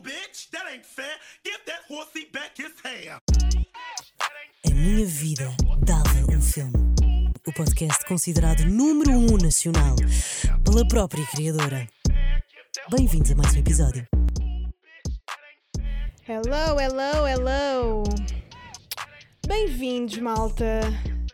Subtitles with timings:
[0.00, 0.50] Bitch.
[0.52, 1.16] That ain't fair.
[1.44, 3.18] Give that horsey back his hair.
[4.64, 6.72] A minha vida dava um filme.
[7.46, 9.96] O podcast considerado número um nacional
[10.64, 11.88] pela própria criadora.
[12.90, 14.06] Bem-vindos a mais um episódio.
[16.28, 18.02] Hello, hello, hello!
[19.46, 20.80] Bem-vindos, malta!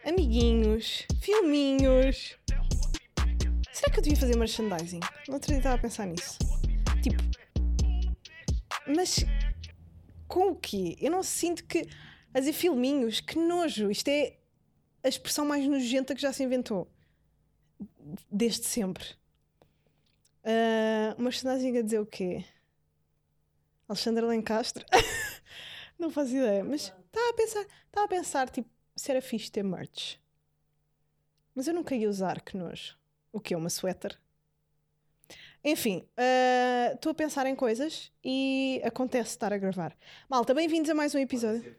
[0.05, 2.37] Amiguinhos, filminhos!
[3.73, 5.01] Será que eu devia fazer merchandising?
[5.27, 6.52] No outro dia estava a pensar nisso.
[8.87, 9.25] Mas
[10.29, 10.97] com o quê?
[11.01, 11.89] Eu não sinto que.
[12.35, 13.91] A dizer filminhos, que nojo!
[13.91, 14.39] Isto é
[15.03, 16.91] a expressão mais nojenta que já se inventou.
[18.31, 19.05] Desde sempre.
[20.43, 22.45] Uh, merchandising a dizer o quê?
[23.89, 24.85] Alexandra Lencastre?
[25.99, 29.63] não faço ideia, mas estava a pensar, estava a pensar tipo, se era fixe ter
[29.63, 30.19] merch.
[31.55, 32.97] Mas eu nunca ia usar, que nojo.
[33.31, 34.19] O que é uma suéter?
[35.65, 39.97] Enfim, ah, estou a pensar em coisas e acontece estar a gravar.
[40.29, 41.77] Malta, bem-vindos a mais um episódio.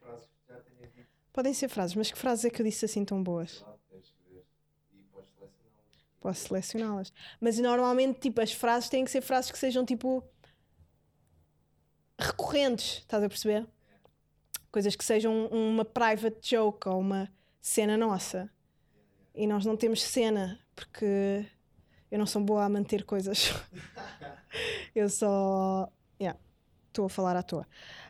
[1.34, 3.66] Podem ser frases, mas que frases é que eu disse assim tão boas?
[6.22, 7.12] Posso selecioná-las.
[7.42, 10.24] Mas normalmente, tipo, as frases têm que ser frases que sejam tipo
[12.18, 13.68] recorrentes, estás a perceber?
[14.72, 18.50] Coisas que sejam uma private joke ou uma cena nossa.
[19.36, 21.46] E nós não temos cena, porque
[22.14, 23.52] eu não sou boa a manter coisas.
[24.94, 25.92] eu só.
[26.22, 26.40] Yeah,
[26.88, 27.68] estou a falar à toa.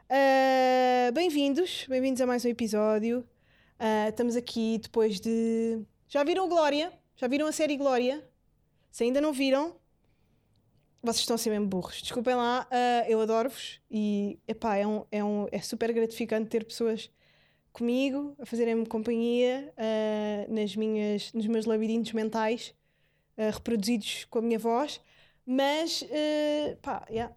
[0.09, 3.19] Uh, bem-vindos, bem-vindos a mais um episódio.
[3.79, 5.79] Uh, estamos aqui depois de.
[6.09, 6.91] Já viram Glória?
[7.15, 8.21] Já viram a série Glória?
[8.91, 9.73] Se ainda não viram,
[11.01, 12.01] vocês estão a ser mesmo burros.
[12.01, 16.65] Desculpem lá, uh, eu adoro-vos e epá, é, um, é, um, é super gratificante ter
[16.65, 17.09] pessoas
[17.71, 22.75] comigo a fazerem-me companhia uh, nas minhas, nos meus labirintos mentais
[23.37, 25.01] uh, reproduzidos com a minha voz.
[25.45, 26.05] Mas,
[26.81, 27.35] pá, yeah.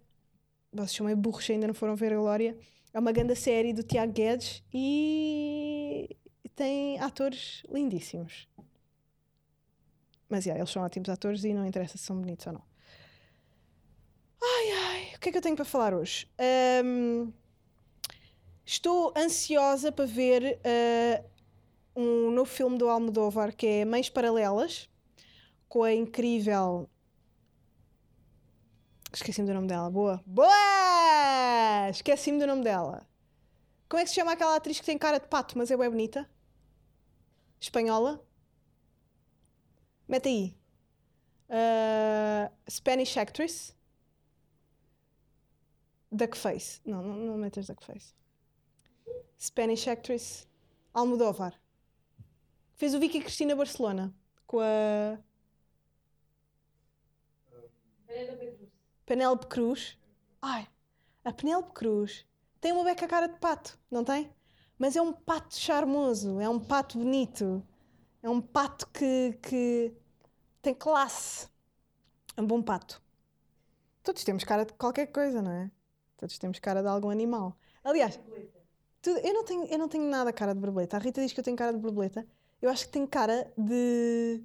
[0.72, 2.56] vocês são meio burros ainda não foram ver a Glória.
[2.94, 6.16] É uma grande série do Tiago Guedes e
[6.54, 8.48] tem atores lindíssimos.
[10.28, 12.62] Mas yeah, eles são ótimos atores e não interessa se são bonitos ou não.
[14.42, 16.28] Ai ai, o que é que eu tenho para falar hoje?
[16.84, 17.32] Um,
[18.64, 21.24] estou ansiosa para ver uh,
[22.00, 24.88] um novo filme do Almodóvar que é Mães Paralelas,
[25.68, 26.88] com a incrível.
[29.12, 29.90] Esqueci-me do nome dela.
[29.90, 30.22] Boa!
[30.26, 31.88] Boa!
[31.90, 33.06] Esqueci-me do nome dela.
[33.88, 35.88] Como é que se chama aquela atriz que tem cara de pato, mas é bem
[35.88, 36.28] bonita?
[37.60, 38.24] Espanhola?
[40.08, 40.56] Mete aí.
[41.48, 43.74] Uh, Spanish actress.
[46.10, 46.80] Duckface.
[46.84, 48.14] Não, não, não metas Duckface.
[49.38, 50.46] Spanish actress.
[50.92, 51.58] Almodóvar.
[52.74, 54.14] Fez o Vicky Cristina Barcelona.
[54.46, 55.18] Com a.
[59.04, 59.98] Penélope Cruz.
[60.42, 60.68] Ai,
[61.24, 62.26] a Penélope Cruz
[62.60, 64.30] tem uma beca cara de pato, não tem?
[64.78, 67.66] Mas é um pato charmoso, é um pato bonito,
[68.22, 69.94] é um pato que, que
[70.60, 71.48] tem classe.
[72.36, 73.02] É um bom pato.
[74.02, 75.70] Todos temos cara de qualquer coisa, não é?
[76.16, 77.56] Todos temos cara de algum animal.
[77.82, 78.20] Aliás,
[79.00, 80.96] tudo, eu, não tenho, eu não tenho nada cara de borboleta.
[80.96, 82.26] A Rita diz que eu tenho cara de borboleta.
[82.60, 84.42] Eu acho que tenho cara de.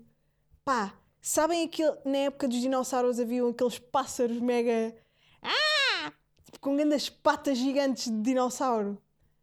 [0.64, 1.96] pá, sabem aquele.
[2.04, 4.96] Na época dos dinossauros haviam aqueles pássaros mega.
[5.42, 6.12] Ah!
[6.44, 9.02] Tipo, com grandes patas gigantes de dinossauro,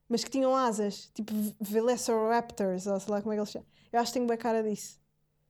[0.09, 3.69] mas que tinham asas, tipo Velociraptors, ou sei lá como é que eles chamam.
[3.93, 4.99] Eu acho que tenho bem cara disso.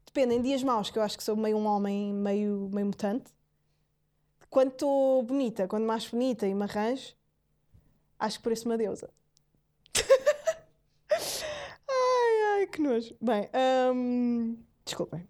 [0.06, 3.32] Depende, em dias maus, que eu acho que sou meio um homem meio, meio mutante.
[4.50, 7.14] Quando estou bonita, quando mais bonita e me arranjo,
[8.18, 9.10] acho que pareço uma deusa.
[11.88, 13.14] ai, ai, que nojo.
[13.20, 13.50] Bem,
[13.94, 15.28] hum, desculpem.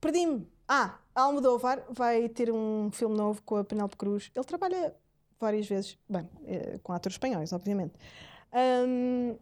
[0.00, 0.46] Perdi-me.
[0.66, 4.30] Ah, Almodóvar vai ter um filme novo com a Penélope Cruz.
[4.34, 4.94] Ele trabalha
[5.38, 7.94] várias vezes, bem, eh, com atores espanhóis, obviamente.
[8.52, 9.36] Um,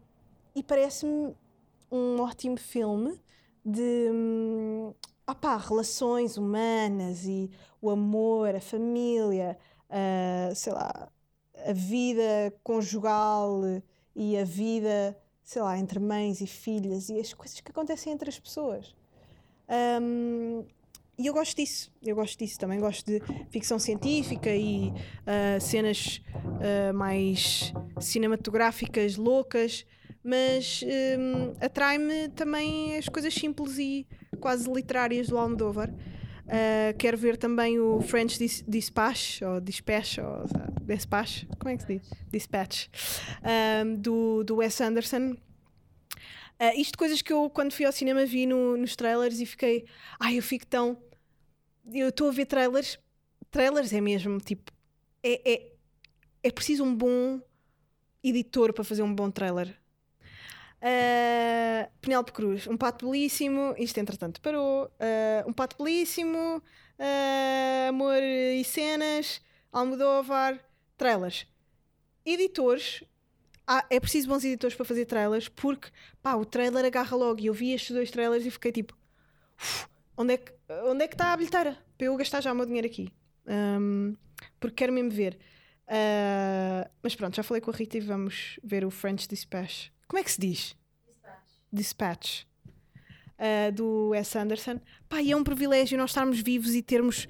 [0.55, 1.37] e parece-me
[1.91, 3.21] um ótimo filme
[3.65, 4.95] de hum,
[5.27, 9.59] opá, relações humanas e o amor, a família,
[9.91, 11.09] a, sei lá,
[11.66, 13.61] a vida conjugal
[14.15, 18.28] e a vida, sei lá, entre mães e filhas e as coisas que acontecem entre
[18.28, 18.95] as pessoas.
[19.68, 20.65] Um,
[21.18, 22.59] e eu gosto disso, eu gosto disso.
[22.59, 23.20] Também gosto de
[23.50, 29.84] ficção científica e uh, cenas uh, mais cinematográficas loucas,
[30.22, 30.82] mas
[31.18, 34.06] um, atrai-me também as coisas simples e
[34.41, 35.91] quase literárias do Almodóvar.
[35.91, 40.44] Uh, quero ver também o French Dis Dispatch, ou Dispatch, ou
[40.82, 42.10] Dispatch, como é que se diz?
[42.30, 42.86] Dispatch,
[43.84, 45.36] um, do, do Wes Anderson.
[46.60, 49.87] Uh, isto coisas que eu, quando fui ao cinema, vi no, nos trailers e fiquei.
[50.19, 51.01] Ai, eu fico tão.
[51.93, 52.99] Eu estou a ver trailers.
[53.51, 54.72] Trailers é mesmo tipo
[55.22, 55.72] é, é,
[56.43, 57.41] é preciso um bom
[58.22, 59.77] editor para fazer um bom trailer.
[60.81, 63.75] Uh, Penélope Cruz, um pato belíssimo.
[63.78, 64.87] Isto, entretanto, parou.
[64.87, 66.63] Uh, um pato belíssimo.
[66.99, 69.41] Uh, amor e cenas.
[69.72, 70.59] Almodóvar.
[70.97, 71.47] Trailers.
[72.25, 73.03] Editores.
[73.70, 75.91] Ah, é preciso bons editores para fazer trailers porque
[76.22, 77.38] pá, o trailer agarra logo.
[77.38, 78.97] E eu vi estes dois trailers e fiquei tipo:
[79.60, 79.86] "Uf,
[80.16, 80.53] onde é que
[80.86, 81.76] onde é que está a bilheteira?
[81.98, 83.12] Para eu gastar já o meu dinheiro aqui.
[83.47, 84.16] Um,
[84.59, 85.38] porque quero mesmo ver.
[85.86, 89.88] Uh, mas pronto, já falei com a Rita e vamos ver o French Dispatch.
[90.06, 90.74] Como é que se diz?
[91.70, 92.44] Dispatch.
[93.38, 94.80] Uh, do Wes Anderson.
[95.10, 97.28] Pá, e é um privilégio nós estarmos vivos e termos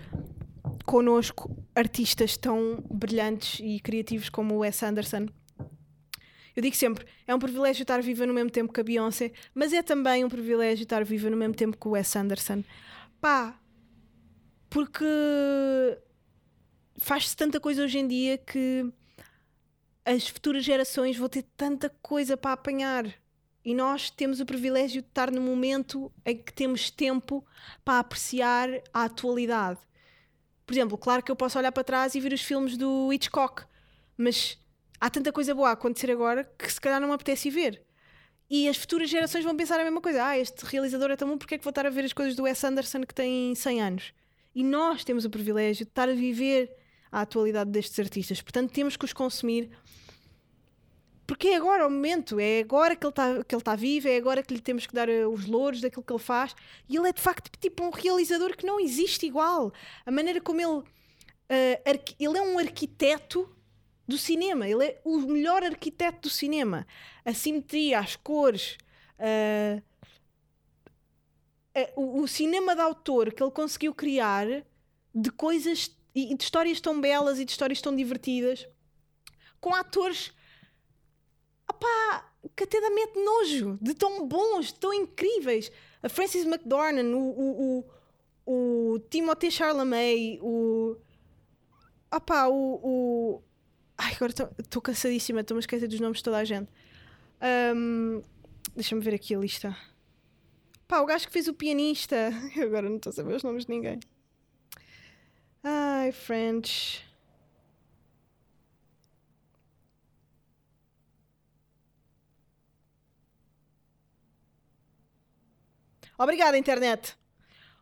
[0.86, 5.26] connosco artistas tão brilhantes e criativos como o Wes Anderson.
[6.58, 9.72] Eu digo sempre, é um privilégio estar viva no mesmo tempo que a Beyoncé, mas
[9.72, 12.64] é também um privilégio estar viva no mesmo tempo que o Wes Anderson.
[13.20, 13.56] Pá,
[14.68, 15.04] porque
[16.96, 18.92] faz-se tanta coisa hoje em dia que
[20.04, 23.06] as futuras gerações vão ter tanta coisa para apanhar.
[23.64, 27.46] E nós temos o privilégio de estar no momento em que temos tempo
[27.84, 29.78] para apreciar a atualidade.
[30.66, 33.62] Por exemplo, claro que eu posso olhar para trás e ver os filmes do Hitchcock,
[34.16, 34.58] mas
[35.00, 37.82] há tanta coisa boa a acontecer agora que se calhar não me apetece ir ver.
[38.50, 40.24] E as futuras gerações vão pensar a mesma coisa.
[40.24, 42.34] Ah, este realizador é tão bom, porque é que vou estar a ver as coisas
[42.34, 44.12] do Wes Anderson que tem 100 anos?
[44.54, 46.74] E nós temos o privilégio de estar a viver
[47.12, 48.40] a atualidade destes artistas.
[48.40, 49.70] Portanto, temos que os consumir.
[51.26, 54.54] Porque é agora o momento, é agora que ele está tá vivo, é agora que
[54.54, 56.56] lhe temos que dar uh, os louros daquilo que ele faz.
[56.88, 59.70] E ele é de facto tipo um realizador que não existe igual.
[60.06, 60.78] A maneira como ele.
[60.78, 60.84] uh,
[62.18, 63.46] ele é um arquiteto
[64.08, 66.86] do cinema, ele é o melhor arquiteto do cinema.
[67.24, 68.78] A simetria, as cores,
[69.18, 69.82] uh,
[71.76, 74.46] uh, o, o cinema de autor que ele conseguiu criar
[75.14, 78.66] de coisas e, de histórias tão belas e de histórias tão divertidas
[79.60, 80.32] com atores
[81.70, 85.70] opá, que até dá mete nojo de tão bons, de tão incríveis.
[86.02, 87.84] A Frances McDormand, o, o,
[88.46, 90.96] o, o Timothée Chalamet, o
[92.10, 93.42] opá, o, o
[93.98, 96.70] ai, agora estou cansadíssima, estou-me a esquecer dos nomes de toda a gente.
[97.40, 98.22] Ahm,
[98.78, 99.76] Deixa-me ver aqui a lista.
[100.86, 102.30] Pá, o gajo que fez o pianista.
[102.56, 103.98] Eu agora não estou a saber os nomes de ninguém.
[105.64, 107.04] Ai, French.
[116.16, 117.16] Obrigada, internet.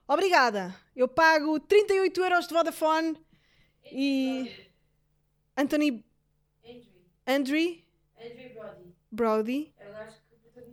[0.09, 0.75] Obrigada.
[0.95, 3.19] Eu pago 38 euros de Vodafone
[3.93, 4.51] e.
[5.55, 6.06] Anthony.
[7.27, 7.85] Andre
[8.19, 8.95] Andrew Brody.
[9.11, 9.87] Brody, É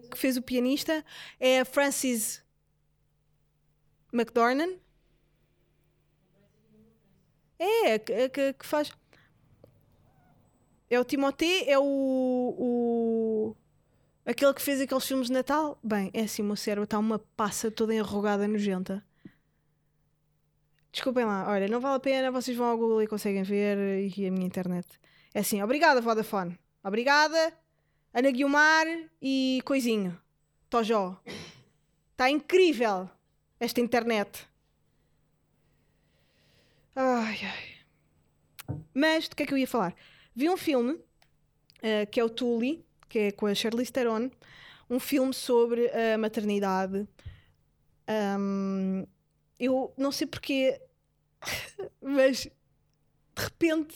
[0.02, 1.04] que que fez o pianista,
[1.40, 2.44] é a Frances
[4.14, 4.78] McDormand.
[7.60, 8.92] É, a que, a que- que faz.
[10.90, 13.56] É o Timothée, é o, o.
[14.26, 15.80] Aquele que fez aqueles filmes de Natal.
[15.84, 19.04] Bem, é assim, o meu cérebro está uma passa toda enrugada, nojenta.
[20.92, 23.78] Desculpem lá, olha, não vale a pena, vocês vão ao Google e conseguem ver
[24.16, 24.88] e a minha internet.
[25.34, 26.60] É assim, obrigada, Vodafone.
[26.84, 27.54] Obrigada,
[28.14, 28.86] Ana Guiomar
[29.22, 30.20] e Coisinho.
[30.70, 31.20] Tojó.
[32.12, 33.10] Está incrível
[33.60, 34.48] esta internet.
[36.96, 38.78] Ai, ai.
[38.94, 39.96] Mas de que é que eu ia falar?
[40.36, 41.00] Vi um filme
[41.82, 44.30] eh, que é o Tully, que é com a Charlize Theron,
[44.90, 47.08] um filme sobre a maternidade.
[48.08, 49.06] Ahm,
[49.60, 50.80] eu não sei porquê,
[52.02, 52.52] mas de
[53.36, 53.96] repente,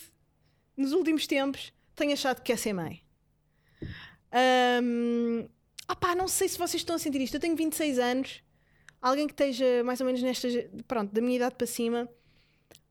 [0.78, 3.02] nos últimos tempos, tenho achado que quer ser mãe.
[4.32, 5.48] Ahm,
[5.90, 7.34] opá, não sei se vocês estão a sentir isto.
[7.34, 8.42] Eu tenho 26 anos,
[9.02, 10.48] alguém que esteja mais ou menos nesta,
[10.86, 12.08] pronto, da minha idade para cima.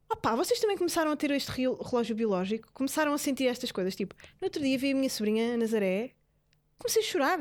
[0.09, 2.69] Opá, vocês também começaram a ter este relógio biológico?
[2.73, 3.95] Começaram a sentir estas coisas?
[3.95, 6.11] Tipo, no outro dia vi a minha sobrinha, a Nazaré,
[6.77, 7.39] comecei a chorar.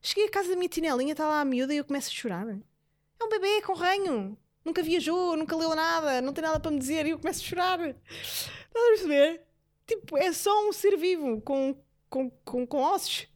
[0.00, 2.48] Cheguei à casa da minha tinelinha, está lá a miúda e eu começo a chorar.
[2.48, 4.36] É um bebê com ranho.
[4.64, 7.44] Nunca viajou, nunca leu nada, não tem nada para me dizer e eu começo a
[7.44, 7.80] chorar.
[7.80, 9.42] Estás a perceber?
[9.86, 11.76] Tipo, é só um ser vivo com,
[12.08, 13.26] com, com, com ossos.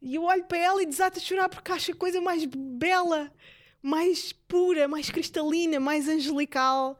[0.00, 3.30] E eu olho para ela e desato a chorar porque acho a coisa mais bela,
[3.82, 6.98] mais pura, mais cristalina, mais angelical.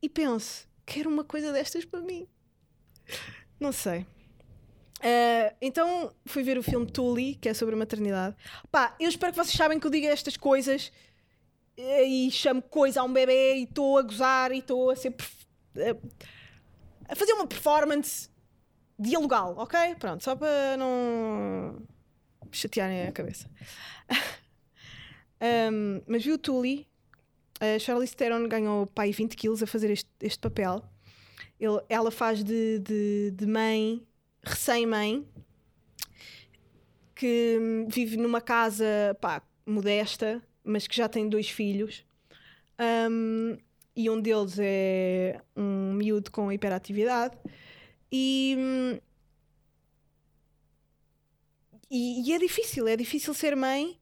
[0.00, 2.28] E penso, quero uma coisa destas para mim.
[3.58, 4.06] Não sei.
[5.02, 8.36] Ah, então fui ver o filme Tully, que é sobre a maternidade.
[8.70, 10.92] Pá, eu espero que vocês sabem que eu diga estas coisas
[11.80, 15.14] e chamo coisa a um bebê e estou a gozar e estou a ser
[17.08, 18.28] a- fazer uma performance
[18.98, 19.94] dialogal, ok?
[19.96, 21.82] Pronto, só para não
[22.52, 23.48] chatearem a cabeça.
[25.42, 26.86] Um, mas vi o Tully,
[27.58, 30.84] a Charlize Theron ganhou pai 20 quilos a fazer este, este papel
[31.58, 34.06] Ele- ela faz de, de, de mãe,
[34.42, 35.26] recém-mãe,
[37.14, 37.58] que
[37.88, 38.84] vive numa casa
[39.18, 42.04] pá, modesta, mas que já tem dois filhos.
[42.78, 43.58] Um,
[43.94, 47.36] e um deles é um miúdo com hiperatividade.
[48.10, 49.00] E,
[51.90, 53.98] e, e é difícil, é difícil ser mãe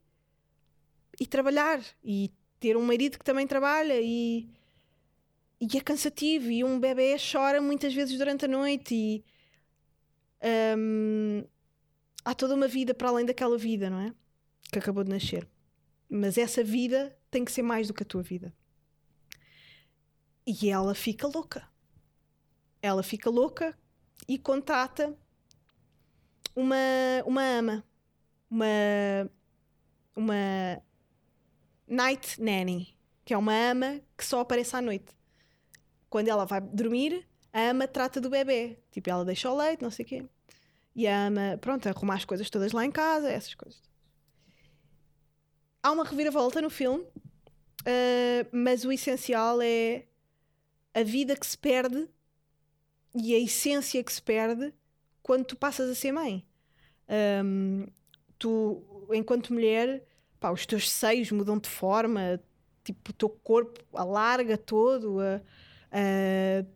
[1.20, 4.48] e trabalhar e ter um marido que também trabalha e,
[5.60, 9.25] e é cansativo e um bebê chora muitas vezes durante a noite e
[10.76, 11.44] hum,
[12.25, 14.12] há toda uma vida para além daquela vida, não é?
[14.70, 15.48] Que acabou de nascer.
[16.08, 18.54] Mas essa vida tem que ser mais do que a tua vida.
[20.46, 21.68] E ela fica louca.
[22.80, 23.78] Ela fica louca
[24.26, 25.14] e contrata
[26.56, 26.76] uma,
[27.26, 27.84] uma ama,
[28.50, 29.30] uma,
[30.16, 30.82] uma
[31.86, 35.14] night nanny, que é uma ama que só aparece à noite.
[36.08, 38.78] Quando ela vai dormir, a ama trata do bebê.
[38.90, 40.26] Tipo, ela deixa o leite, não sei o quê.
[40.96, 43.88] E a ama, pronto, arruma as coisas todas lá em casa, essas coisas.
[45.82, 47.04] Há uma reviravolta no filme,
[47.87, 50.04] ah, mas o essencial é
[50.94, 52.08] a vida que se perde
[53.14, 54.73] e a essência que se perde
[55.23, 56.44] quando tu passas a ser mãe.
[57.08, 57.87] Ahm,
[58.38, 58.82] tu,
[59.12, 60.04] enquanto mulher,
[60.40, 62.40] pá, os teus seios mudam de forma,
[62.85, 65.40] tipo, o teu corpo alarga todo, a-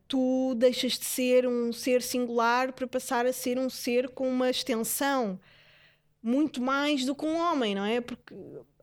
[0.08, 4.48] tu deixas de ser um ser singular para passar a ser um ser com uma
[4.48, 5.38] extensão
[6.22, 8.00] muito mais do que um homem, não é?
[8.00, 8.34] Porque,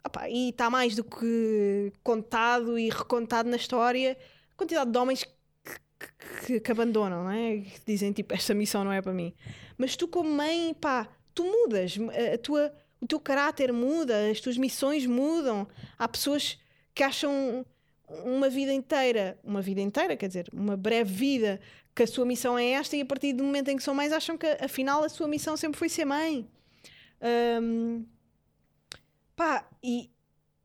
[0.05, 4.17] opá, e está mais do que contado e recontado na história
[4.51, 7.57] a quantidade de homens que, que- que abandonam, não é?
[7.57, 9.33] Que dizem tipo, esta missão não é para mim.
[9.77, 11.97] Mas tu, como mãe, pá, tu mudas,
[12.33, 15.67] a, tua, o teu caráter muda, as tuas missões mudam.
[15.97, 16.57] Há pessoas
[16.93, 17.65] que acham
[18.25, 21.61] uma vida inteira, uma vida inteira, quer dizer, uma breve vida,
[21.95, 24.11] que a sua missão é esta, e a partir do momento em que são mães,
[24.11, 26.47] acham que afinal a sua missão sempre foi ser mãe.
[27.61, 28.05] Hum,
[29.39, 30.11] pá, e,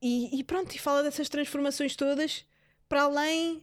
[0.02, 2.44] e, e pronto, e fala dessas transformações todas
[2.88, 3.62] para além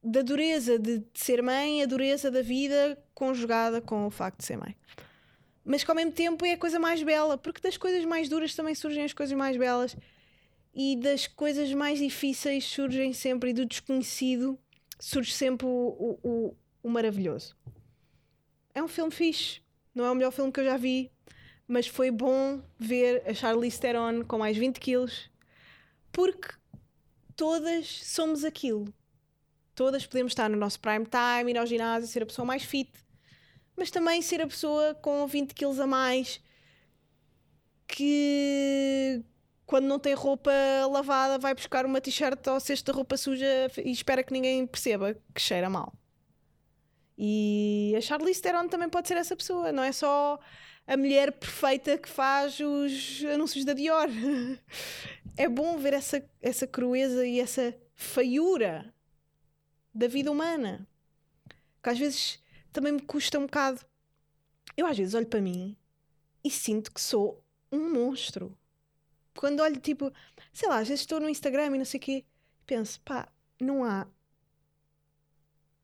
[0.00, 4.44] da dureza de, de ser mãe, a dureza da vida conjugada com o facto de
[4.44, 4.76] ser mãe.
[5.64, 8.54] Mas que ao mesmo tempo é a coisa mais bela, porque das coisas mais duras
[8.54, 9.96] também surgem as coisas mais belas
[10.72, 14.56] e das coisas mais difíceis surgem sempre, e do desconhecido
[15.00, 15.70] surge sempre o,
[16.22, 17.56] o, o, o maravilhoso.
[18.72, 21.10] É um filme fixe, não é o melhor filme que eu já vi,
[21.66, 25.30] mas foi bom ver a Charlize Theron com mais 20 quilos,
[26.12, 26.48] porque
[27.34, 28.92] todas somos aquilo.
[29.74, 32.92] Todas podemos estar no nosso prime time, ir ao ginásio, ser a pessoa mais fit,
[33.76, 36.40] mas também ser a pessoa com 20 quilos a mais
[37.86, 39.22] que
[39.66, 40.52] quando não tem roupa
[40.90, 43.46] lavada vai buscar uma t-shirt ao cesto da roupa suja
[43.84, 45.92] e espera que ninguém perceba que cheira mal.
[47.16, 50.38] E a Charlize Theron também pode ser essa pessoa, não é só
[50.86, 54.08] a mulher perfeita que faz os anúncios da Dior.
[55.36, 58.94] É bom ver essa, essa crueza e essa feiura
[59.92, 60.86] da vida humana.
[61.82, 62.40] Que às vezes
[62.72, 63.80] também me custa um bocado.
[64.76, 65.76] Eu às vezes olho para mim
[66.44, 68.56] e sinto que sou um monstro.
[69.36, 70.12] Quando olho, tipo,
[70.52, 72.24] sei lá, às vezes estou no Instagram e não sei o quê,
[72.64, 73.28] penso, pá,
[73.60, 74.06] não há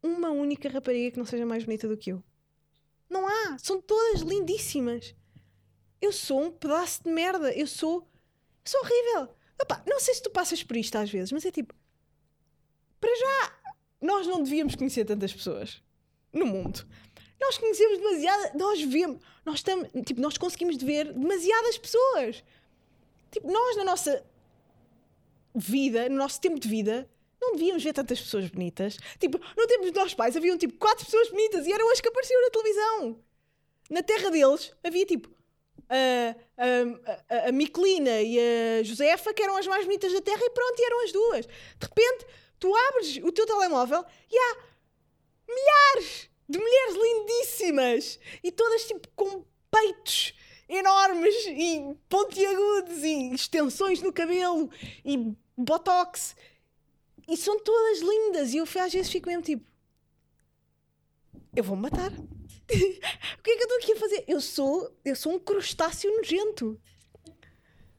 [0.03, 2.23] uma única rapariga que não seja mais bonita do que eu.
[3.11, 5.15] Não há, são todas lindíssimas.
[6.01, 8.09] Eu sou um pedaço de merda, eu sou,
[8.65, 9.35] eu sou horrível.
[9.61, 11.75] Epá, não sei se tu passas por isto às vezes, mas é tipo,
[13.01, 13.59] para já,
[14.01, 15.83] nós não devíamos conhecer tantas pessoas
[16.33, 16.87] no mundo.
[17.41, 22.45] Nós conhecemos demasiada, nós vemos, nós estamos, tipo, nós conseguimos ver demasiadas pessoas.
[23.31, 24.25] Tipo, nós na nossa
[25.55, 28.99] vida, no nosso tempo de vida, não devíamos ver tantas pessoas bonitas.
[29.19, 32.09] Tipo, no tempo dos nossos pais haviam tipo quatro pessoas bonitas e eram as que
[32.09, 33.25] apareciam na televisão.
[33.89, 35.29] Na terra deles havia tipo
[35.89, 40.51] a, a, a, Miquelina e a Josefa, que eram as mais bonitas da terra, e
[40.51, 41.47] pronto, e eram as duas.
[41.47, 42.27] De repente,
[42.59, 44.57] tu abres o teu telemóvel e há
[45.49, 50.35] milhares de mulheres lindíssimas e todas tipo com peitos
[50.69, 54.71] enormes e pontiagudos e extensões no cabelo
[55.05, 56.37] e botox
[57.31, 59.69] e são todas lindas e eu às vezes fico mesmo tipo
[61.55, 64.25] eu vou-me matar o que é que eu estou aqui a fazer?
[64.29, 66.81] Eu sou, eu sou um crustáceo nojento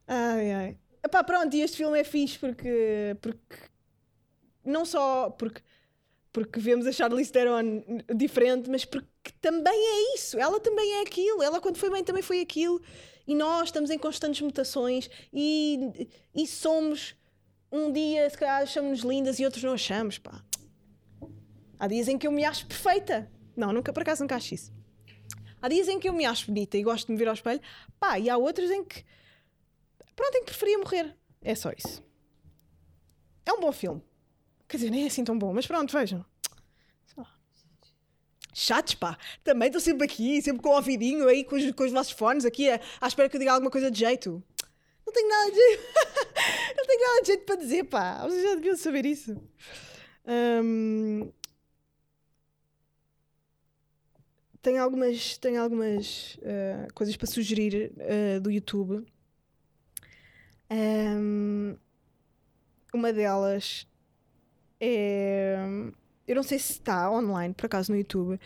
[0.07, 3.55] ai ai Epá, pronto, e este filme é fixe porque, porque
[4.63, 5.61] não só porque
[6.31, 7.83] porque vemos a Charlize Theron
[8.15, 10.39] diferente, mas porque também é isso.
[10.39, 11.43] Ela também é aquilo.
[11.43, 12.81] Ela, quando foi bem, também foi aquilo.
[13.27, 17.15] E nós estamos em constantes mutações e, e somos.
[17.71, 20.43] Um dia, se calhar, achamos-nos lindas e outros não achamos, pá.
[21.79, 23.31] Há dias em que eu me acho perfeita.
[23.55, 24.73] Não, nunca, por acaso nunca acho isso.
[25.61, 27.61] Há dias em que eu me acho bonita e gosto de me ver ao espelho.
[27.99, 29.05] Pá, e há outros em que.
[30.15, 31.15] Pronto, em que preferia morrer.
[31.41, 32.03] É só isso.
[33.45, 34.01] É um bom filme.
[34.67, 36.25] Quer dizer, nem é assim tão bom, mas pronto, vejam.
[38.53, 39.17] Chatos, pá.
[39.43, 42.45] Também estou sempre aqui, sempre com o ouvidinho aí, com os, com os vossos fones
[42.45, 44.43] aqui, à espera que eu diga alguma coisa de jeito.
[45.11, 45.59] Não tenho nada de
[46.77, 48.21] não tenho nada de jeito para dizer, pá.
[48.23, 49.35] Vocês já deviam saber isso.
[50.25, 51.29] Hum,
[54.61, 59.05] tenho algumas, tenho algumas eh, coisas para sugerir eh, do YouTube.
[60.69, 61.75] Hum,
[62.93, 63.85] uma delas
[64.79, 65.57] é.
[66.25, 68.39] Eu não sei se está online, por acaso, no YouTube.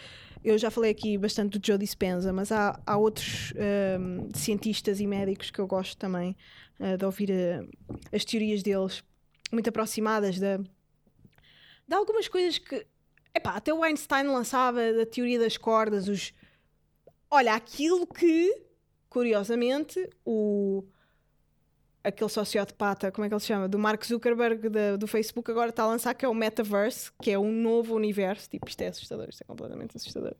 [0.45, 3.51] Eu já falei aqui bastante do Joe Dispenza, mas há, há outros
[3.99, 6.35] hum, cientistas e médicos que eu gosto também
[6.79, 7.65] eh, de ouvir eh,
[8.13, 9.03] as teorias deles,
[9.51, 10.59] muito aproximadas da,
[11.87, 12.85] de algumas coisas que.
[13.33, 16.31] Epá, até o Einstein lançava da teoria das cordas, os.
[17.29, 18.55] Olha, aquilo que,
[19.09, 20.83] curiosamente, o.
[22.07, 23.67] Aquele sociopata, como é que ele se chama?
[23.67, 27.31] Do Mark Zuckerberg da- do Facebook agora está a lançar, que é o Metaverse, que
[27.31, 28.49] é um novo universo.
[28.49, 30.35] Tipo, isto é assustador, isto é completamente assustador.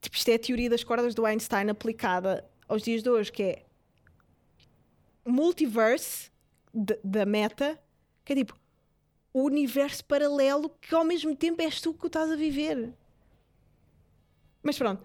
[0.00, 3.42] Tipo, isto é a teoria das cordas do Einstein aplicada aos dias de hoje, que
[3.42, 3.62] é
[5.24, 6.30] multiverse
[6.72, 7.78] de- da meta,
[8.24, 8.54] que é tipo
[9.32, 12.92] o universo paralelo que ao mesmo tempo és tu que estás a viver.
[14.62, 15.02] Mas pronto.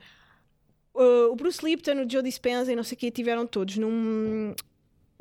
[0.94, 4.54] Uh, o Bruce Lipton, o Joe Dispenza e não sei o que tiveram todos num,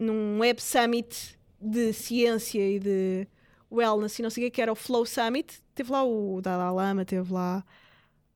[0.00, 3.28] num Web Summit de ciência e de
[3.71, 5.62] wellness e não sei o que, que era o Flow Summit.
[5.75, 7.62] Teve lá o Dalai Lama, teve lá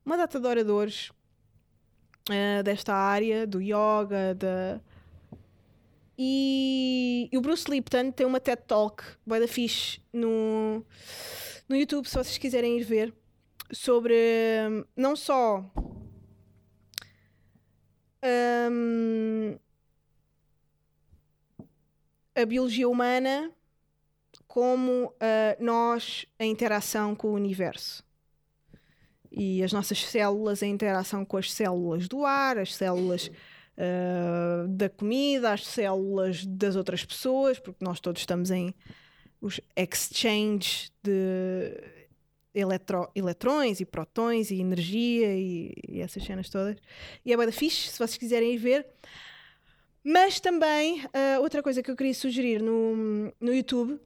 [0.04, 1.10] uma data de oradores
[2.28, 4.80] uh, desta área, do yoga, da...
[6.16, 10.84] E, e o Bruce Lipton tem uma TED Talk, vai da fixe, no,
[11.68, 13.12] no YouTube, se vocês quiserem ir ver,
[13.72, 14.14] sobre
[14.70, 15.64] hum, não só
[18.70, 19.58] hum,
[22.34, 23.50] a biologia humana,
[24.46, 28.04] como ah, nós, a interação com o universo.
[29.30, 33.30] E as nossas células, a interação com as células do ar, as células
[33.76, 38.74] ah, da comida, as células das outras pessoas, porque nós todos estamos em
[39.40, 41.78] os exchange de
[42.54, 46.76] eletro- eletrões e protões e energia e, e essas cenas todas.
[47.24, 48.86] E é da fixe, se vocês quiserem ir ver.
[50.04, 53.98] Mas também, ah, outra coisa que eu queria sugerir no, no YouTube,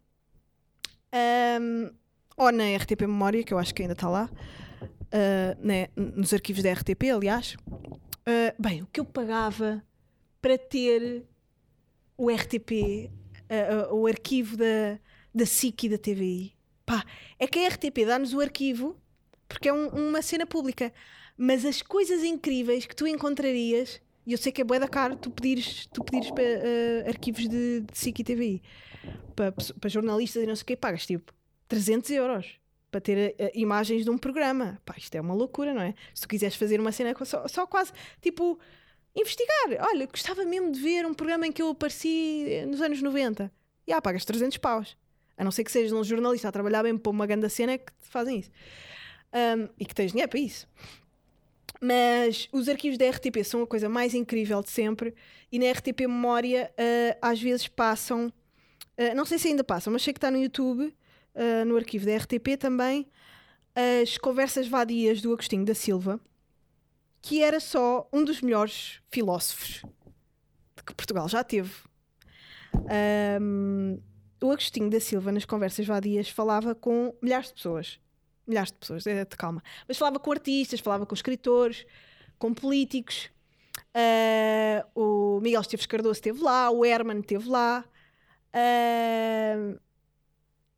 [1.13, 1.91] ahm,
[2.37, 4.31] ou na RTP Memória, que eu acho que ainda está lá,
[5.13, 7.57] ah, né, nos arquivos da RTP, aliás.
[8.27, 9.83] Ah, bem, o que eu pagava
[10.41, 11.25] para ter
[12.17, 13.11] o RTP,
[13.91, 14.99] o arquivo da,
[15.35, 16.53] da SIC e da TVI.
[16.87, 17.05] Pá,
[17.39, 18.97] é que a RTP dá-nos o arquivo
[19.49, 20.93] porque é um- uma cena pública,
[21.37, 25.17] mas as coisas incríveis que tu encontrarias, e eu sei que é bué da caro
[25.17, 28.63] tu pedires, tu pedires para ah, arquivos de, de SIC e TVI
[29.35, 31.33] para, para jornalistas e não sei o que, pagas tipo
[31.67, 32.61] 300 euros
[32.91, 34.79] para ter ah, imagens de um programa.
[34.85, 35.95] Pá, isto é uma loucura, não é?
[36.15, 38.61] Se tu quiseres fazer uma cena só, só quase tipo
[39.17, 39.89] investigar.
[39.89, 43.51] Olha, gostava mesmo de ver um programa em que eu apareci eh, nos anos 90.
[43.87, 44.95] E ah, pagas 300 paus.
[45.39, 47.93] A não ser que sejas um jornalista a trabalhar bem para uma grande cena que
[47.93, 48.51] te fazem isso.
[49.33, 50.69] Ahm, e que tens dinheiro para isso.
[51.81, 55.15] Mas os arquivos da RTP são a coisa mais incrível de sempre.
[55.51, 58.33] E na RTP Memória, ah, às vezes passam,
[58.97, 60.95] ah, não sei se ainda passam, mas sei que está no YouTube,
[61.35, 63.07] ah, no arquivo da RTP também,
[64.03, 66.21] as conversas vadias do Agostinho da Silva,
[67.23, 69.83] que era só um dos melhores filósofos
[70.85, 71.73] que Portugal já teve.
[72.75, 73.99] Ahm,
[74.43, 78.01] o Agostinho da Silva, nas conversas vadias, falava com milhares de pessoas.
[78.49, 79.63] Milhares de pessoas, é, calma.
[79.87, 81.87] Mas falava com artistas, falava com escritores,
[82.39, 83.31] com políticos.
[83.95, 87.85] Ah, o Miguel Esteves Cardoso esteve lá, o Herman esteve lá.
[88.53, 89.79] Ah,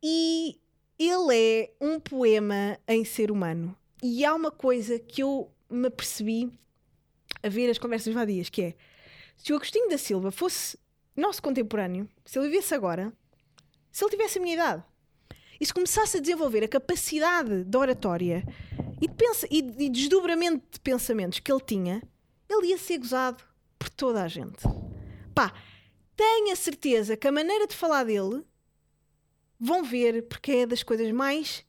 [0.03, 0.61] e
[0.99, 3.77] ele é um poema em ser humano.
[4.03, 6.51] E há uma coisa que eu me apercebi
[7.43, 8.75] a ver as conversas vadias, que é
[9.37, 10.79] se o Agostinho da Silva fosse
[11.17, 13.13] nosso contemporâneo, se ele vivesse agora,
[13.91, 14.85] se ele tivesse a minha idade,
[15.61, 18.45] e se começasse a desenvolver a capacidade de oratória
[19.01, 22.03] e de, pensa, e de desdobramento de pensamentos que ele tinha,
[22.49, 23.45] ele ia ser gozado
[23.79, 24.63] por toda a gente.
[25.35, 25.53] Pá,
[26.17, 28.45] tenho a certeza que a maneira de falar dele
[29.59, 31.65] vão ver, porque é das coisas mais.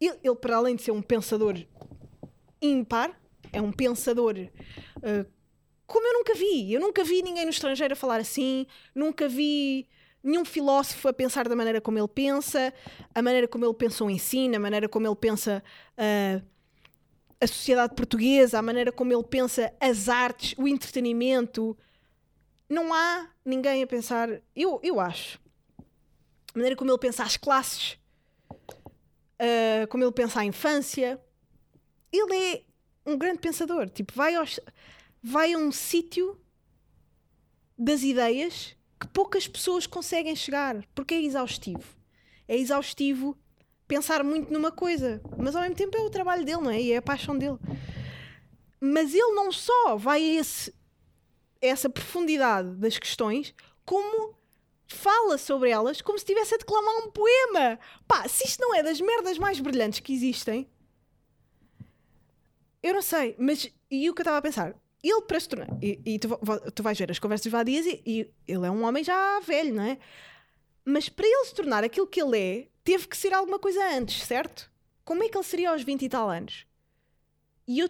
[0.00, 1.56] Ele, ele, para além de ser um pensador
[2.60, 3.18] ímpar,
[3.52, 5.32] é um pensador uh,
[5.86, 6.72] como eu nunca vi.
[6.72, 9.86] Eu nunca vi ninguém no estrangeiro a falar assim, nunca vi
[10.22, 12.72] nenhum filósofo a pensar da maneira como ele pensa,
[13.14, 15.62] a maneira como ele pensa o ensino, a maneira como ele pensa
[15.98, 16.40] ah,
[17.40, 21.76] a sociedade portuguesa, a maneira como ele pensa as artes, o entretenimento.
[22.68, 25.40] Não há ninguém a pensar, eu, eu acho,
[26.54, 27.98] a maneira como ele pensa as classes,
[29.38, 31.20] ah, como ele pensa a infância.
[32.12, 32.62] Ele é
[33.06, 33.88] um grande pensador.
[33.88, 34.60] Tipo, vai, aos,
[35.22, 36.38] vai a um sítio
[37.76, 41.82] das ideias que poucas pessoas conseguem chegar, porque é exaustivo.
[42.46, 43.36] É exaustivo
[43.88, 46.80] pensar muito numa coisa, mas ao mesmo tempo é o trabalho dele, não é?
[46.80, 47.58] E é a paixão dele.
[48.80, 50.70] Mas ele não só vai a, esse,
[51.60, 53.52] a essa profundidade das questões,
[53.84, 54.36] como
[54.86, 57.80] fala sobre elas como se estivesse a declamar um poema.
[58.06, 60.70] Pá, se isto não é das merdas mais brilhantes que existem,
[62.80, 64.76] eu não sei, mas e o que eu estava a pensar?
[65.02, 65.68] Ele para se tornar.
[65.82, 66.28] E, e tu,
[66.74, 69.82] tu vais ver as conversas vadias e, e ele é um homem já velho, não
[69.82, 69.98] é?
[70.84, 74.22] Mas para ele se tornar aquilo que ele é, teve que ser alguma coisa antes,
[74.22, 74.70] certo?
[75.04, 76.66] Como é que ele seria aos 20 e tal anos?
[77.66, 77.88] E eu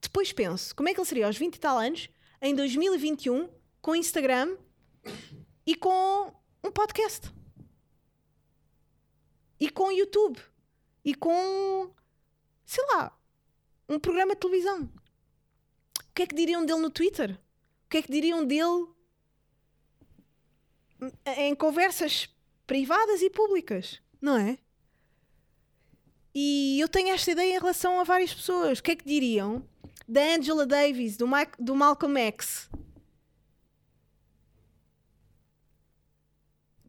[0.00, 2.08] depois penso, como é que ele seria aos 20 e tal anos,
[2.40, 3.48] em 2021,
[3.80, 4.56] com Instagram
[5.66, 6.32] e com
[6.64, 7.30] um podcast?
[9.58, 10.40] E com YouTube?
[11.04, 11.92] E com,
[12.64, 13.16] sei lá,
[13.88, 14.90] um programa de televisão?
[16.20, 17.30] Que é que diriam dele no Twitter?
[17.86, 18.88] O que é que diriam dele
[21.38, 22.28] em conversas
[22.66, 24.58] privadas e públicas, não é?
[26.34, 28.80] E eu tenho esta ideia em relação a várias pessoas.
[28.80, 29.66] O que é que diriam
[30.06, 32.68] da Angela Davis, do, Mike- do Malcolm X?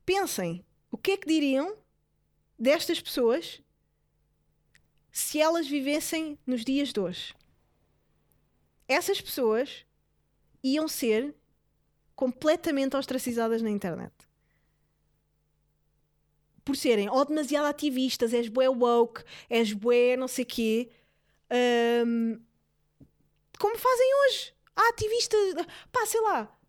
[0.05, 1.77] Pensem, o que é que diriam
[2.59, 3.61] destas pessoas
[5.09, 7.33] se elas vivessem nos dias de hoje?
[8.91, 9.85] Essas pessoas
[10.63, 11.33] iam ser
[12.15, 14.13] completamente ostracizadas na internet.
[16.63, 20.91] Por serem ou demasiado ativistas, és bué woke, és bué não sei quê.
[21.49, 22.39] Ahm,
[23.57, 24.53] como fazem hoje.
[24.75, 26.59] Há ativistas, pá, sei lá.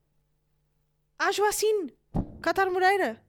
[1.19, 1.93] Há Joacine,
[2.41, 3.23] Catar Moreira.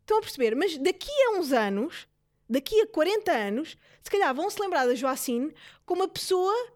[0.00, 0.56] Estão a perceber?
[0.56, 2.08] Mas daqui a uns anos,
[2.48, 5.54] daqui a 40 anos, se calhar vão se lembrar da Joacine
[5.86, 6.71] como uma pessoa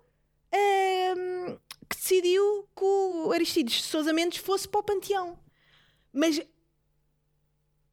[0.57, 5.39] ahm, que decidiu que o Aristides de Sousa Mendes fosse para o panteão.
[6.13, 6.41] Mas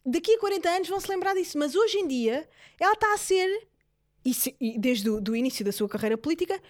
[0.06, 1.58] daqui a 40 anos vão se lembrar disso.
[1.58, 2.50] Mas hoje em dia
[2.80, 3.68] ela está a ser,
[4.26, 6.62] e, se- e desde o início da sua carreira política,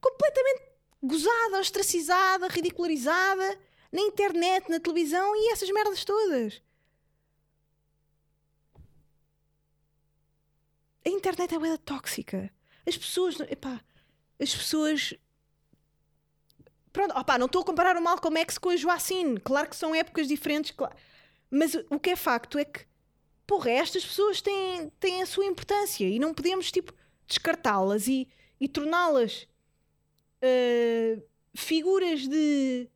[0.00, 0.62] completamente
[1.02, 3.58] gozada, ostracizada, ridicularizada
[3.92, 6.62] na internet, na televisão e essas merdas todas.
[11.04, 12.52] A internet é bué tóxica.
[12.86, 13.82] As pessoas, epá,
[14.38, 15.14] as pessoas
[16.92, 19.38] Pronto, opá, não estou a comparar o Malcolm X com a Joacine.
[19.40, 20.94] Claro que são épocas diferentes, claro.
[21.50, 22.80] Mas o que é facto é que,
[23.46, 26.92] porra, estas pessoas têm, têm a sua importância e não podemos, tipo,
[27.26, 28.28] descartá-las e,
[28.60, 29.46] e torná-las
[30.42, 31.18] eh,
[31.54, 32.88] figuras de.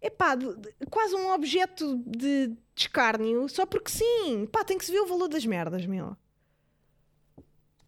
[0.00, 4.46] Epá, de, de- quase um objeto de escárnio só porque sim.
[4.52, 6.14] Pá, tem que se ver o valor das merdas, meu.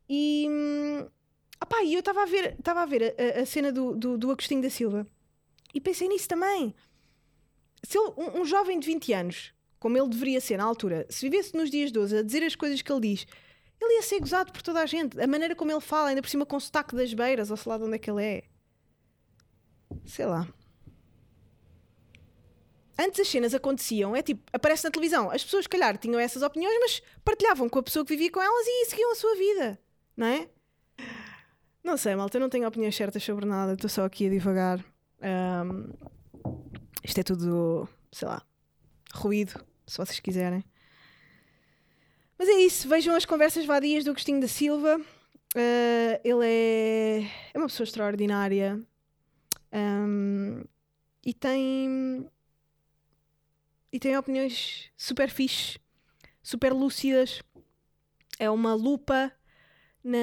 [0.09, 0.47] E.
[0.49, 1.07] hum,
[1.63, 4.31] opá, e eu estava a ver, estava a, ver a- a cena do, do, do
[4.31, 5.07] Agostinho da Silva
[5.75, 6.75] e pensei nisso também.
[7.83, 11.29] Se ele- um, um jovem de 20 anos, como ele deveria ser na altura, se
[11.29, 13.27] vivesse nos dias de hoje a dizer as coisas que ele diz,
[13.81, 15.21] ele ia ser gozado por toda a gente.
[15.21, 17.71] A maneira como ele fala, ainda por cima com o sotaque das beiras, ou sei
[17.71, 18.43] lá de onde é que ele é.
[20.05, 20.47] Sei lá.
[23.01, 25.31] Antes as cenas aconteciam, é tipo, aparece na televisão.
[25.31, 28.67] As pessoas, calhar, tinham essas opiniões, mas partilhavam com a pessoa que vivia com elas
[28.67, 29.79] e seguiam a sua vida,
[30.17, 30.49] não é?
[31.85, 34.85] Não sei, malta, eu não tenho opiniões certas sobre nada, estou só aqui a divagar.
[35.21, 35.93] Ahm,
[37.03, 38.43] isto é tudo, sei lá,
[39.13, 40.65] ruído, se vocês quiserem.
[42.39, 45.01] Mas é isso, vejam as conversas vadias do Agostinho da Silva.
[45.57, 47.21] Ah, ele é,
[47.55, 48.81] é uma pessoa extraordinária
[49.73, 50.65] Ahm,
[51.25, 52.29] e tem
[53.93, 55.79] e tem opiniões super fixe,
[56.43, 57.43] super lúcidas.
[58.39, 59.33] É uma lupa
[60.05, 60.19] na,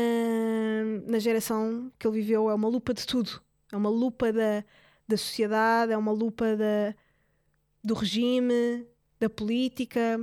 [1.08, 3.41] na geração que ele viveu, é uma lupa de tudo.
[3.71, 4.63] É uma lupa da,
[5.07, 6.95] da sociedade, é uma lupa da,
[7.83, 8.87] do regime,
[9.19, 10.19] da política.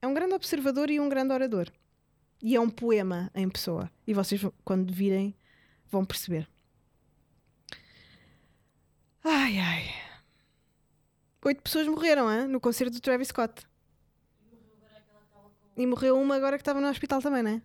[0.00, 1.70] É um grande observador e um grande orador.
[2.42, 3.90] E é um poema em pessoa.
[4.06, 5.34] E vocês, quando virem,
[5.90, 6.48] vão perceber.
[9.24, 9.84] Ai, ai.
[11.44, 13.64] Oito pessoas morreram hein, no concerto do Travis Scott.
[15.76, 17.62] E morreu uma agora que estava no hospital também, não é?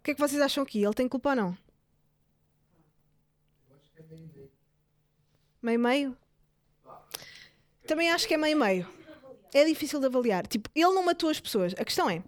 [0.00, 0.82] O que é que vocês acham aqui?
[0.82, 1.58] Ele tem culpa ou não?
[5.62, 6.16] Meio-meio?
[7.86, 8.86] Também acho que é meio-meio.
[9.52, 10.46] É difícil de avaliar.
[10.46, 11.72] Tipo, ele não matou as pessoas.
[11.78, 12.22] A questão é: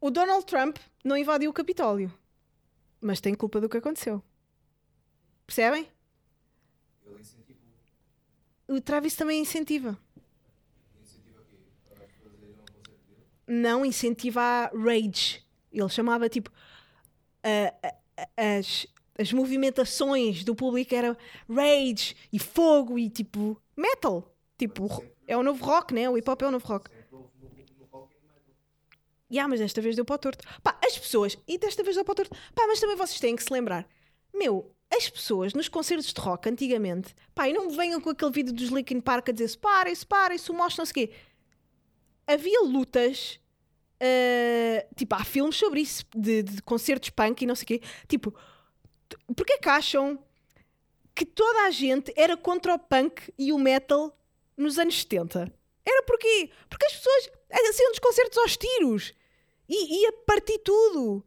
[0.00, 2.12] o Donald Trump não invadiu o Capitólio,
[3.00, 4.22] mas tem culpa do que aconteceu.
[5.46, 5.86] Percebem?
[7.06, 7.62] Ele incentivou.
[8.68, 9.98] O Travis também incentiva.
[11.02, 12.56] Incentiva para ao concerto dele.
[13.46, 15.44] Não incentiva a rage.
[15.70, 16.50] Ele chamava tipo.
[17.42, 18.86] a- a- as,
[19.18, 21.16] as movimentações do público era
[21.48, 24.34] rage e fogo e tipo metal.
[24.58, 26.08] Tipo, é o novo rock, né?
[26.08, 26.90] O hip hop é o novo rock.
[26.90, 28.10] E metal.
[29.30, 30.44] Ya, mas desta vez deu para o torto.
[30.62, 32.36] Pá, as pessoas, e desta vez deu para o torto.
[32.54, 33.86] Pá, mas também vocês têm que se lembrar.
[34.32, 38.30] Meu, as pessoas nos concertos de rock antigamente, pá, e não me venham com aquele
[38.30, 41.14] vídeo dos Linkin Park a dizer separem, separem, se mostram, não sei o quê.
[42.26, 43.40] Havia lutas,
[44.00, 47.82] ah, tipo, há filmes sobre isso, de, de concertos punk e não sei o quê.
[48.06, 48.34] Tipo,
[49.34, 50.22] porquê que acham
[51.14, 54.16] que toda a gente era contra o punk e o metal
[54.56, 55.52] nos anos 70?
[55.84, 56.50] Era porquê?
[56.68, 57.30] Porque as pessoas
[57.72, 59.12] saíam dos concertos aos tiros
[59.68, 61.24] e ia partir tudo.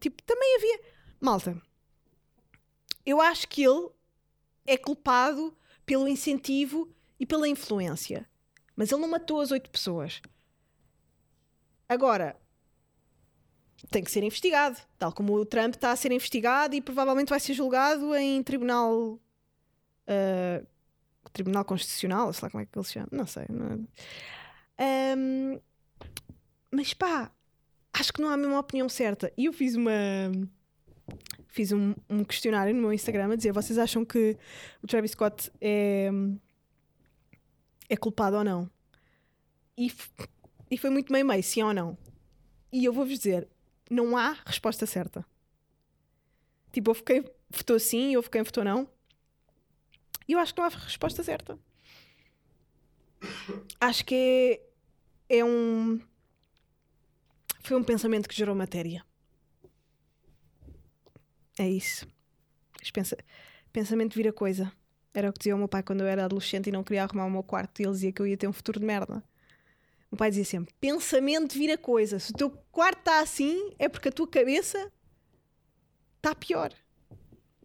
[0.00, 0.80] Tipo, também havia.
[1.20, 1.60] Malta,
[3.04, 3.88] eu acho que ele
[4.66, 8.28] é culpado pelo incentivo e pela influência.
[8.74, 10.20] Mas ele não matou as oito pessoas.
[11.88, 12.36] Agora,
[13.90, 14.78] tem que ser investigado.
[14.98, 19.18] Tal como o Trump está a ser investigado e provavelmente vai ser julgado em tribunal.
[20.06, 20.62] ah,
[21.32, 23.08] tribunal Constitucional, sei lá como é que ele se chama.
[23.12, 23.44] Não sei.
[23.50, 23.86] não-
[24.78, 25.60] Ahm,
[26.70, 27.30] mas pá,
[27.92, 29.32] acho que não há a mesma opinião certa.
[29.36, 29.92] E eu fiz uma.
[31.48, 34.36] Fiz um, um questionário no meu Instagram a dizer: vocês acham que
[34.82, 36.10] o Travis Scott é.
[37.88, 38.70] é culpado ou não?
[39.76, 39.92] E,
[40.70, 41.96] e foi muito meio-meio, sim ou não.
[42.72, 43.48] E eu vou-vos dizer:
[43.90, 45.24] não há resposta certa.
[46.72, 48.88] Tipo, houve quem votou sim e houve quem votou não.
[50.28, 51.58] E eu acho que não há resposta certa.
[53.80, 54.60] Acho que
[55.28, 56.00] é, é um.
[57.60, 59.04] Foi um pensamento que gerou matéria.
[61.58, 62.06] É isso.
[63.72, 64.70] Pensamento vira coisa.
[65.14, 67.24] Era o que dizia o meu pai quando eu era adolescente e não queria arrumar
[67.24, 67.80] o meu quarto.
[67.80, 69.22] E ele dizia que eu ia ter um futuro de merda.
[70.10, 72.18] O meu pai dizia sempre: pensamento vira coisa.
[72.18, 74.92] Se o teu quarto está assim, é porque a tua cabeça
[76.16, 76.72] está pior.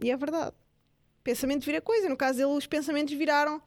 [0.04, 0.56] E é verdade.
[1.24, 2.10] Pensamento vira coisa.
[2.10, 3.62] No caso dele, os pensamentos viraram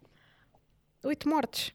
[1.05, 1.73] oito mortes.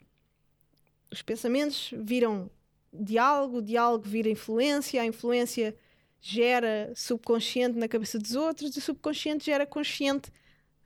[1.12, 2.50] Os pensamentos viram
[2.94, 5.76] diálogo, diálogo vira influência, a influência
[6.22, 10.32] gera subconsciente na cabeça dos outros e o subconsciente gera consciente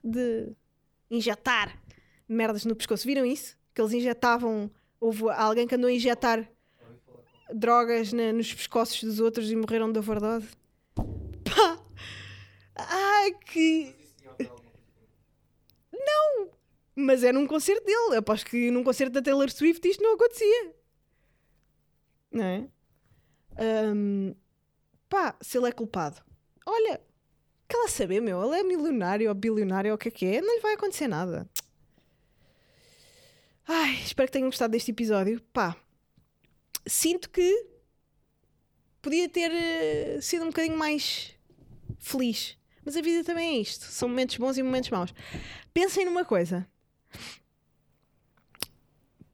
[0.02, 0.52] de
[1.10, 1.76] injetar
[2.28, 3.06] merdas no pescoço.
[3.06, 3.56] Viram isso?
[3.74, 4.70] Que eles injetavam.
[5.00, 6.48] Houve alguém que andou a injetar
[7.52, 10.48] drogas nos pescoços dos outros e morreram de overdose.
[10.94, 11.78] Pá!
[12.76, 13.94] Ai, que.
[14.38, 14.64] Com
[16.96, 18.16] Mas é num concerto dele.
[18.16, 20.74] Aposto que num concerto da Taylor Swift isto não acontecia.
[22.30, 22.68] Não é?
[23.56, 24.34] Ahm,
[25.08, 26.20] pá, se ele é culpado.
[26.66, 27.00] Olha,
[27.68, 28.42] que ela saber, meu.
[28.44, 30.40] Ele é milionário ou bilionário ou o que é que é.
[30.40, 31.48] Não lhe vai acontecer nada.
[33.66, 35.40] Ai, espero que tenham gostado deste episódio.
[35.52, 35.76] Pá,
[36.86, 37.66] sinto que
[39.00, 41.34] podia ter eh, sido um bocadinho mais
[41.98, 42.58] feliz.
[42.84, 43.86] Mas a vida também é isto.
[43.86, 45.14] São momentos bons e momentos maus.
[45.72, 46.66] Pensem numa coisa.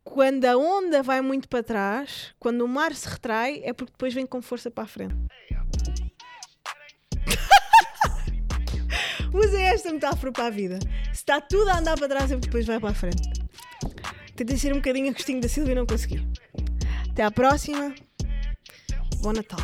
[0.05, 4.15] Quando a onda vai muito para trás, quando o mar se retrai, é porque depois
[4.15, 5.15] vem com força para a frente.
[9.35, 10.79] Usem esta metáfora para a vida.
[11.07, 13.40] Se está tudo a andar para trás, é porque depois vai para a frente.
[14.41, 16.27] Tentei ser um bocadinho Agostinho da Silva e não consegui.
[17.11, 17.95] Até à próxima.
[19.21, 19.61] Bom Natal.